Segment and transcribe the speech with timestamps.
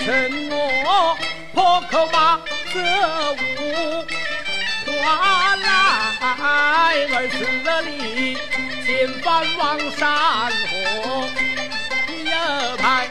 [0.00, 1.16] 为承诺
[1.52, 2.40] 破口骂
[2.72, 2.80] 这
[3.32, 4.04] 无
[4.86, 5.62] 话来，
[7.12, 7.38] 而是
[7.82, 8.38] 里
[8.84, 10.00] 前方往山
[10.68, 10.72] 河
[12.08, 12.10] 一
[12.80, 13.08] 派，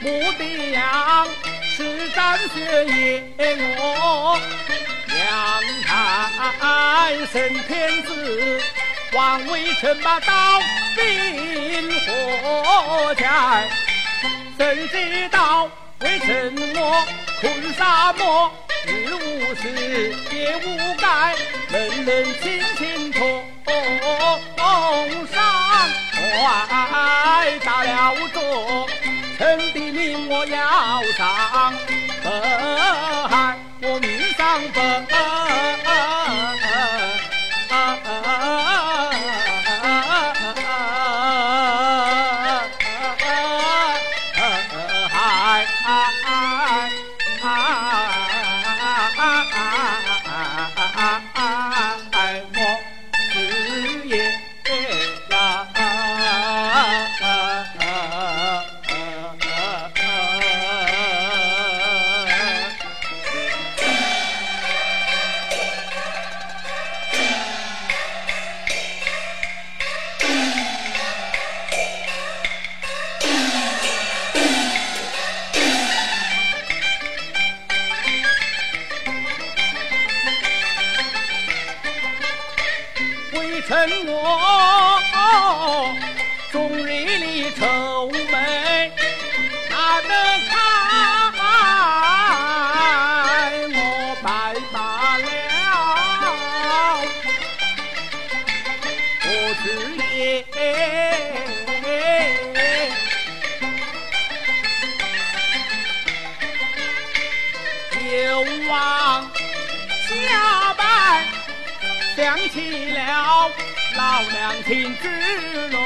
[0.00, 0.04] 目
[0.38, 1.26] 的呀
[1.62, 2.54] 是沾血
[2.86, 3.22] 液
[3.76, 4.38] 我
[5.08, 5.18] 阳
[5.82, 7.34] 台升
[7.68, 8.62] 天子。
[9.12, 10.32] 王微臣把刀
[10.96, 11.02] 兵
[12.00, 13.68] 火柴，
[14.56, 15.68] 谁知道
[16.00, 17.04] 为臣我
[17.40, 18.52] 困沙漠，
[18.86, 21.34] 日无时夜无改，
[21.70, 23.42] 人人清清楚
[83.64, 85.90] 微臣我
[86.52, 86.82] 终日
[87.16, 88.92] 里愁眉，
[89.70, 90.10] 哪能
[90.50, 90.52] 开？
[93.72, 93.78] 我
[94.22, 94.28] 白
[94.70, 94.76] 发
[95.18, 95.24] 了，
[99.22, 99.24] 不
[99.62, 99.64] 知
[100.14, 101.03] 也。
[112.16, 113.50] 想起了
[113.96, 115.08] 老娘亲之
[115.68, 115.76] 泪，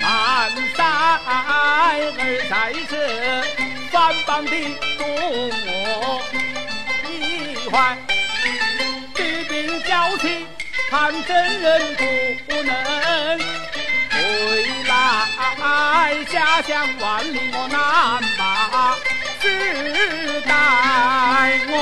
[0.00, 0.78] 满腮
[1.26, 1.28] 儿
[2.48, 2.92] 在这
[3.90, 4.50] 翻榜的
[4.96, 5.04] 中
[5.66, 6.22] 我
[7.10, 7.12] 一
[7.68, 7.74] 怀，
[9.14, 10.46] 举兵交起，
[10.88, 11.94] 看真人
[12.48, 12.74] 不能
[14.10, 14.16] 回
[14.88, 14.94] 来，
[16.32, 17.76] 家乡万里我难
[18.38, 18.96] 把，
[19.42, 19.44] 只
[20.40, 20.50] 待
[21.68, 21.74] 我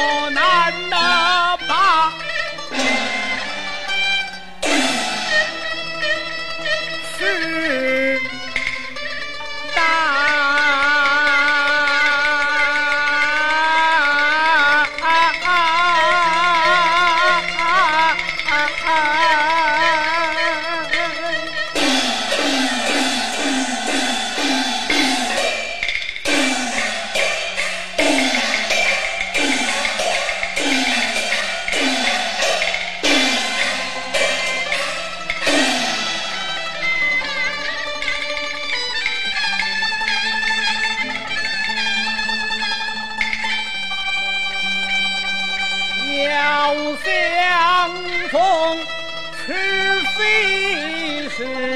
[51.36, 51.73] 是。